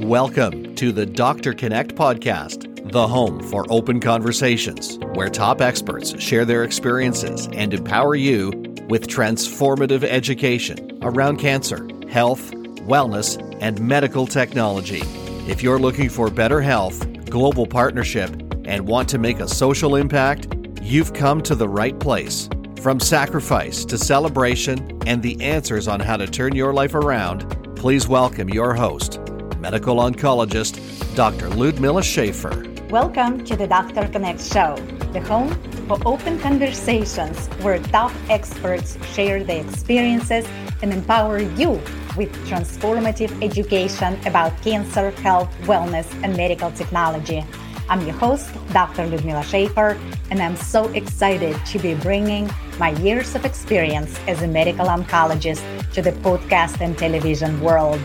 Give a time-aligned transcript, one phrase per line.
[0.00, 6.44] Welcome to the Doctor Connect podcast, the home for open conversations where top experts share
[6.44, 8.50] their experiences and empower you
[8.88, 12.52] with transformative education around cancer, health,
[12.86, 15.02] wellness, and medical technology.
[15.50, 18.30] If you're looking for better health, global partnership,
[18.66, 20.46] and want to make a social impact,
[20.80, 22.48] you've come to the right place.
[22.80, 28.06] From sacrifice to celebration and the answers on how to turn your life around, please
[28.06, 29.18] welcome your host,
[29.60, 30.78] medical oncologist
[31.14, 31.48] Dr.
[31.50, 32.64] Ludmila Schafer.
[32.90, 34.76] Welcome to the Doctor Connect Show,
[35.12, 35.50] the home
[35.88, 40.46] for open conversations where top experts share their experiences
[40.82, 41.70] and empower you
[42.16, 47.44] with transformative education about cancer, health, wellness, and medical technology.
[47.88, 49.06] I'm your host, Dr.
[49.06, 49.98] Ludmila Schafer,
[50.30, 55.62] and I'm so excited to be bringing my years of experience as a medical oncologist
[55.94, 58.00] to the podcast and television world.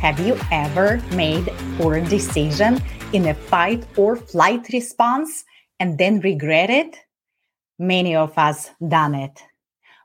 [0.00, 2.80] Have you ever made poor decision
[3.12, 5.44] in a fight or flight response
[5.80, 6.96] and then regret it?
[7.80, 9.42] Many of us done it.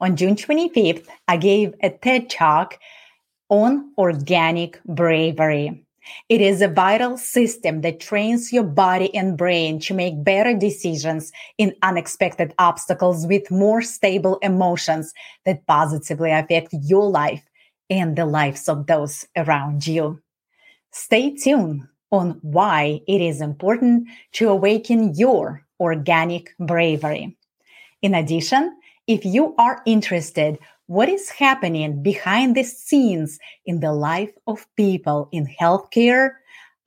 [0.00, 2.78] On June 25th, I gave a TED Talk
[3.48, 5.84] on organic bravery.
[6.28, 11.32] It is a vital system that trains your body and brain to make better decisions
[11.58, 15.12] in unexpected obstacles with more stable emotions
[15.46, 17.42] that positively affect your life
[17.90, 20.22] and the lives of those around you.
[20.92, 27.36] Stay tuned on why it is important to awaken your organic bravery.
[28.02, 34.32] In addition, if you are interested what is happening behind the scenes in the life
[34.48, 36.32] of people in healthcare,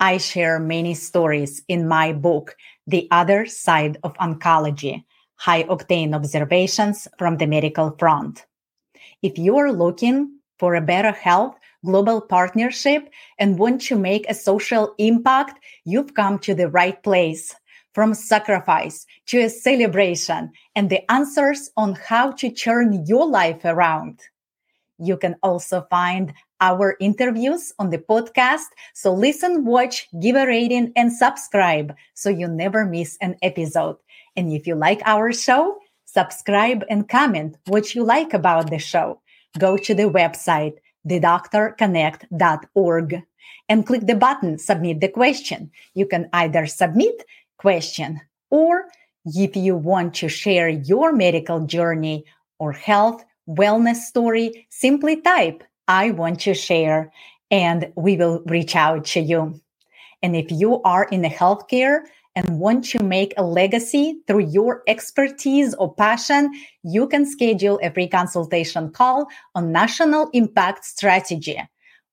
[0.00, 2.56] I share many stories in my book,
[2.88, 5.04] The Other Side of Oncology
[5.36, 8.44] High Octane Observations from the Medical Front.
[9.22, 14.94] If you're looking for a better health, global partnership, and want to make a social
[14.96, 17.52] impact, you've come to the right place
[17.94, 24.20] from sacrifice to a celebration and the answers on how to turn your life around.
[24.98, 28.70] You can also find our interviews on the podcast.
[28.94, 33.96] So listen, watch, give a rating, and subscribe so you never miss an episode.
[34.36, 39.18] And if you like our show, subscribe and comment what you like about the show.
[39.58, 43.22] Go to the website, thedoctorconnect.org
[43.68, 45.70] and click the button submit the question.
[45.94, 47.24] You can either submit
[47.58, 48.20] question.
[48.50, 48.84] Or
[49.24, 52.24] if you want to share your medical journey
[52.58, 57.12] or health wellness story, simply type, I want to share,
[57.50, 59.60] and we will reach out to you.
[60.22, 62.02] And if you are in the healthcare
[62.34, 66.50] and once you make a legacy through your expertise or passion,
[66.82, 71.58] you can schedule a free consultation call on National Impact Strategy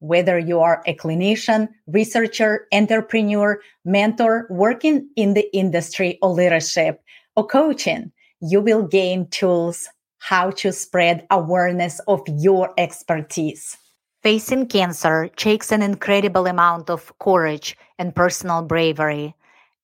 [0.00, 7.02] whether you are a clinician, researcher, entrepreneur, mentor, working in the industry or leadership
[7.34, 9.88] or coaching, you will gain tools
[10.18, 13.76] how to spread awareness of your expertise.
[14.22, 19.34] Facing cancer takes an incredible amount of courage and personal bravery.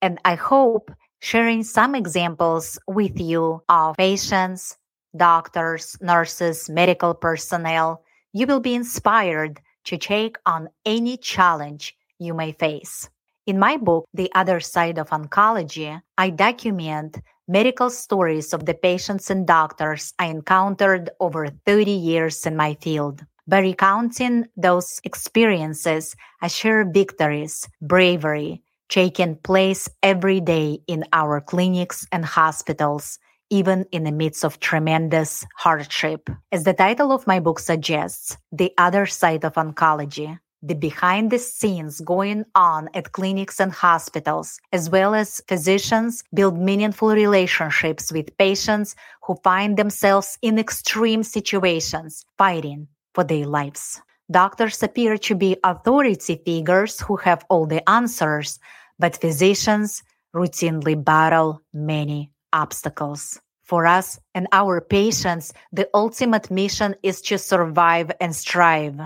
[0.03, 0.91] And I hope
[1.21, 4.77] sharing some examples with you of patients,
[5.17, 8.03] doctors, nurses, medical personnel,
[8.33, 13.09] you will be inspired to take on any challenge you may face.
[13.47, 19.31] In my book, The Other Side of Oncology, I document medical stories of the patients
[19.31, 23.25] and doctors I encountered over 30 years in my field.
[23.47, 28.63] By recounting those experiences, I share victories, bravery,
[28.93, 35.47] taking place every day in our clinics and hospitals, even in the midst of tremendous
[35.57, 36.29] hardship.
[36.53, 41.39] As the title of my book suggests, The Other Side of Oncology, the behind the
[41.39, 48.37] scenes going on at clinics and hospitals, as well as physicians build meaningful relationships with
[48.37, 54.03] patients who find themselves in extreme situations, fighting for their lives.
[54.31, 58.59] Doctors appear to be authority figures who have all the answers,
[59.03, 63.41] but physicians routinely battle many obstacles.
[63.65, 69.01] For us and our patients, the ultimate mission is to survive and strive.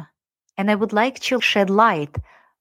[0.59, 2.15] And I would like to shed light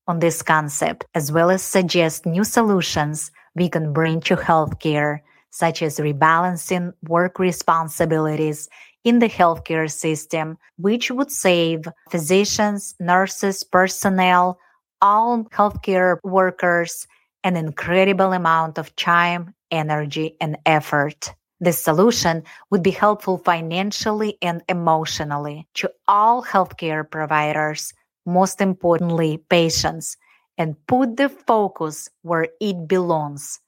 [0.07, 5.81] on this concept as well as suggest new solutions we can bring to healthcare, such
[5.81, 8.69] as rebalancing work responsibilities
[9.03, 14.57] in the healthcare system, which would save physicians, nurses, personnel,
[15.01, 17.07] all healthcare workers
[17.45, 21.33] an incredible amount of time energy, and effort.
[21.59, 27.93] This solution would be helpful financially and emotionally to all healthcare providers,
[28.25, 30.17] most importantly, patients,
[30.57, 33.59] and put the focus where it belongs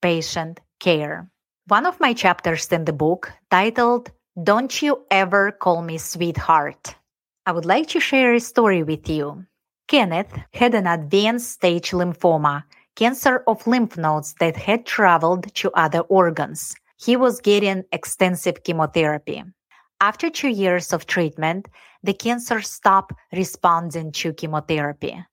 [0.00, 1.30] patient care.
[1.68, 4.10] One of my chapters in the book, titled
[4.42, 6.94] Don't You Ever Call Me Sweetheart,
[7.46, 9.44] I would like to share a story with you.
[9.88, 12.64] Kenneth had an advanced stage lymphoma,
[12.96, 16.74] cancer of lymph nodes that had traveled to other organs.
[16.96, 19.42] He was getting extensive chemotherapy.
[20.00, 21.68] After two years of treatment,
[22.02, 25.24] the cancer stopped responding to chemotherapy.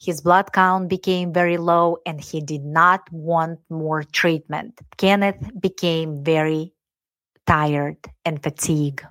[0.00, 4.80] His blood count became very low and he did not want more treatment.
[4.96, 6.72] Kenneth became very
[7.46, 9.04] tired and fatigued.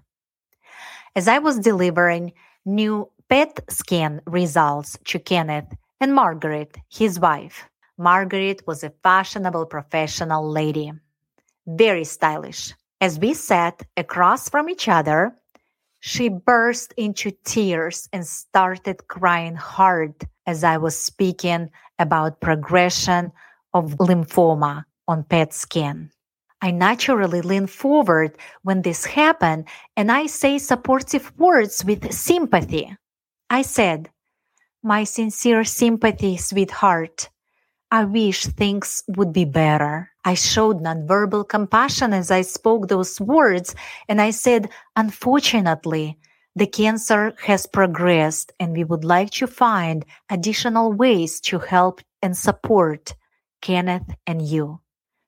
[1.15, 2.33] As I was delivering
[2.65, 7.68] new PET scan results to Kenneth and Margaret, his wife,
[7.99, 10.93] Margaret was a fashionable professional lady,
[11.67, 12.73] very stylish.
[13.01, 15.35] As we sat across from each other,
[15.99, 20.15] she burst into tears and started crying hard
[20.47, 23.33] as I was speaking about progression
[23.73, 26.09] of lymphoma on PET scan.
[26.61, 29.67] I naturally lean forward when this happened
[29.97, 32.95] and I say supportive words with sympathy.
[33.49, 34.09] I said,
[34.81, 37.29] My sincere sympathy, sweetheart.
[37.91, 40.11] I wish things would be better.
[40.23, 43.73] I showed nonverbal compassion as I spoke those words,
[44.07, 46.19] and I said, Unfortunately,
[46.55, 52.37] the cancer has progressed, and we would like to find additional ways to help and
[52.37, 53.15] support
[53.61, 54.81] Kenneth and you.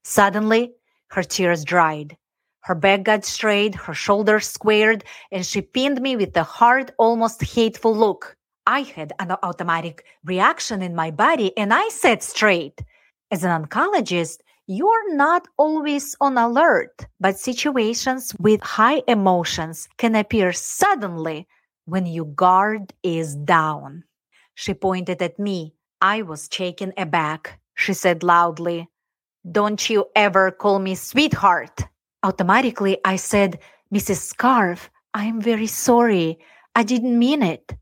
[0.03, 0.73] Suddenly,
[1.11, 2.15] her tears dried.
[2.61, 7.41] Her back got straight, her shoulders squared, and she pinned me with a hard, almost
[7.43, 8.37] hateful look.
[8.67, 12.81] I had an automatic reaction in my body and I said straight.
[13.31, 20.53] As an oncologist, you're not always on alert, but situations with high emotions can appear
[20.53, 21.47] suddenly
[21.85, 24.03] when your guard is down.
[24.53, 25.73] She pointed at me.
[25.99, 27.59] I was taken aback.
[27.75, 28.87] She said loudly,
[29.51, 31.81] Don't you ever call me sweetheart.
[32.23, 33.59] Automatically, I said,
[33.93, 34.17] Mrs.
[34.17, 36.39] Scarf, I'm very sorry.
[36.75, 37.73] I didn't mean it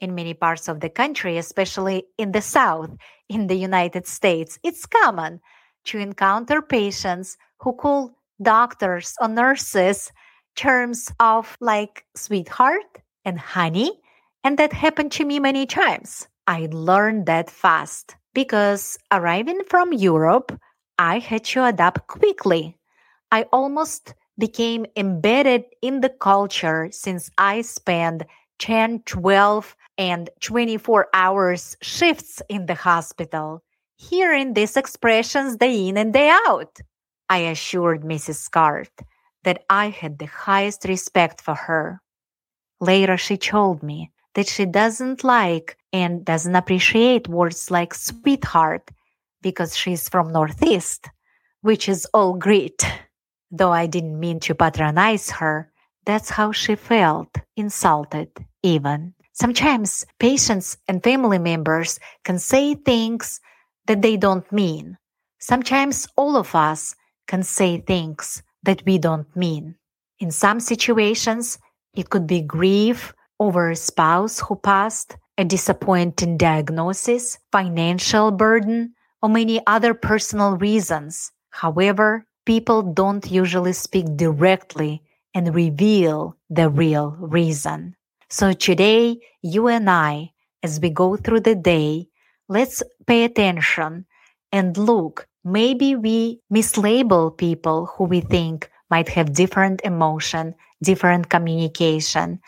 [0.00, 2.90] in many parts of the country, especially in the South,
[3.28, 5.40] in the United States, it's common
[5.84, 10.12] to encounter patients who call doctors or nurses
[10.56, 13.90] terms of like sweetheart and honey.
[14.44, 16.28] And that happened to me many times.
[16.46, 20.58] I learned that fast because arriving from Europe,
[20.98, 22.76] I had to adapt quickly.
[23.32, 28.22] I almost became embedded in the culture since I spent
[28.58, 33.62] 10, 12, and 24 hours shifts in the hospital,
[33.96, 36.78] hearing these expressions day in and day out.
[37.28, 38.36] I assured Mrs.
[38.36, 38.90] Scarf
[39.44, 42.00] that I had the highest respect for her.
[42.80, 48.90] Later, she told me that she doesn't like and doesn't appreciate words like sweetheart
[49.40, 51.08] because she's from Northeast,
[51.62, 52.84] which is all great.
[53.50, 55.72] Though I didn't mean to patronize her,
[56.04, 58.30] that's how she felt, insulted
[58.62, 59.14] even.
[59.38, 63.38] Sometimes patients and family members can say things
[63.86, 64.96] that they don't mean.
[65.38, 66.96] Sometimes all of us
[67.28, 69.74] can say things that we don't mean.
[70.20, 71.58] In some situations,
[71.92, 79.28] it could be grief over a spouse who passed, a disappointing diagnosis, financial burden, or
[79.28, 81.30] many other personal reasons.
[81.50, 85.02] However, people don't usually speak directly
[85.34, 87.96] and reveal the real reason.
[88.28, 92.08] So today, you and I, as we go through the day,
[92.48, 94.06] let's pay attention
[94.50, 95.28] and look.
[95.44, 102.40] Maybe we mislabel people who we think might have different emotion, different communication,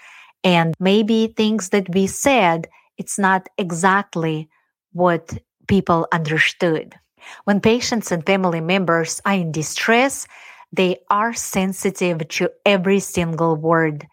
[0.43, 4.49] and maybe things that we said, it's not exactly
[4.93, 6.95] what people understood.
[7.45, 10.27] When patients and family members are in distress,
[10.73, 14.07] they are sensitive to every single word,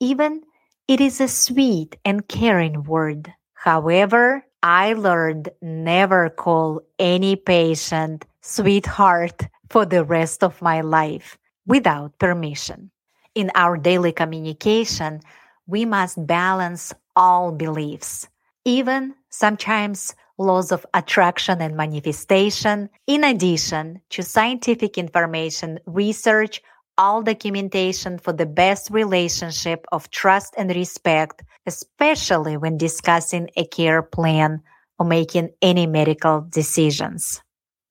[0.00, 0.42] even
[0.92, 3.32] it is a sweet and caring word.
[3.54, 12.18] However, I learned never call any patient sweetheart for the rest of my life without
[12.18, 12.90] permission.
[13.34, 15.22] In our daily communication,
[15.66, 18.28] we must balance all beliefs,
[18.66, 26.60] even sometimes laws of attraction and manifestation, in addition to scientific information, research,
[26.98, 34.02] all documentation for the best relationship of trust and respect, especially when discussing a care
[34.02, 34.60] plan
[34.98, 37.42] or making any medical decisions.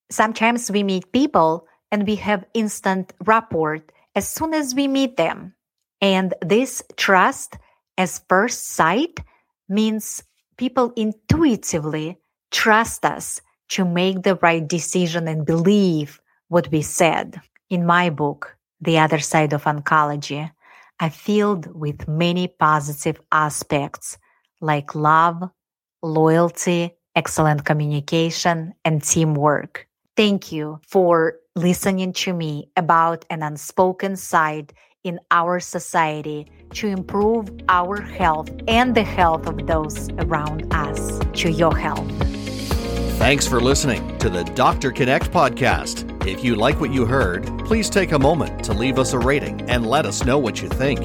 [0.10, 3.80] Sometimes we meet people and we have instant rapport
[4.16, 5.54] as soon as we meet them.
[6.02, 7.58] And this trust
[7.98, 9.20] as first sight
[9.70, 10.24] means
[10.58, 12.18] people intuitively
[12.52, 17.40] trust us to make the right decision and believe what we said.
[17.70, 20.52] In my book, The Other Side of Oncology,
[21.00, 24.18] I filled with many positive aspects
[24.60, 25.50] like love,
[26.02, 29.88] loyalty, excellent communication, and teamwork.
[30.16, 34.74] Thank you for listening to me about an unspoken side
[35.04, 41.20] in our society to improve our health and the health of those around us.
[41.42, 42.08] To your health.
[43.18, 44.92] Thanks for listening to the Dr.
[44.92, 46.11] Connect podcast.
[46.26, 49.62] If you like what you heard, please take a moment to leave us a rating
[49.70, 51.00] and let us know what you think.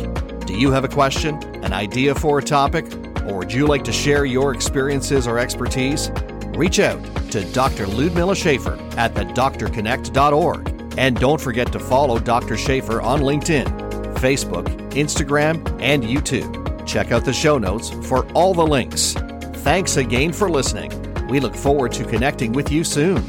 [0.46, 2.84] Do you have a question, an idea for a topic,
[3.26, 6.10] or would you like to share your experiences or expertise?
[6.48, 7.86] Reach out to Dr.
[7.86, 10.94] Ludmila Schafer at thedoctorconnect.org.
[10.98, 12.54] And don't forget to follow Dr.
[12.54, 16.86] Schafer on LinkedIn Facebook, Instagram, and YouTube.
[16.86, 19.14] Check out the show notes for all the links.
[19.62, 20.90] Thanks again for listening.
[21.28, 23.24] We look forward to connecting with you soon.